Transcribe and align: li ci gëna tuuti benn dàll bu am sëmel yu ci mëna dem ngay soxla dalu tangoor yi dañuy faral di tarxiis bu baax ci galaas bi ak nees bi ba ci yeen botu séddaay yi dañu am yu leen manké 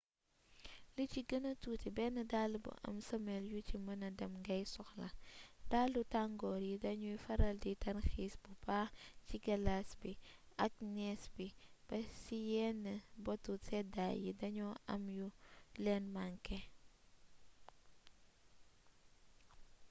li 0.95 1.05
ci 1.11 1.21
gëna 1.29 1.51
tuuti 1.61 1.89
benn 1.97 2.17
dàll 2.31 2.53
bu 2.63 2.71
am 2.87 2.97
sëmel 3.07 3.43
yu 3.53 3.59
ci 3.67 3.75
mëna 3.85 4.07
dem 4.19 4.33
ngay 4.41 4.63
soxla 4.73 5.09
dalu 5.71 6.01
tangoor 6.13 6.61
yi 6.69 6.75
dañuy 6.85 7.17
faral 7.25 7.55
di 7.63 7.71
tarxiis 7.83 8.33
bu 8.43 8.51
baax 8.65 8.89
ci 9.27 9.35
galaas 9.45 9.89
bi 10.01 10.11
ak 10.65 10.73
nees 10.95 11.23
bi 11.35 11.47
ba 11.87 11.97
ci 12.21 12.37
yeen 12.51 12.79
botu 13.25 13.51
séddaay 13.67 14.15
yi 14.23 14.31
dañu 14.41 14.67
am 14.93 15.03
yu 15.17 15.27
leen 15.83 16.05
manké 16.15 16.57